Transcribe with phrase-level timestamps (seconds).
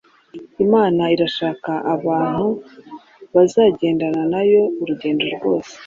[0.65, 2.47] Imana irashaka abantu
[3.33, 5.75] bazagendana nayo urugendo rwose.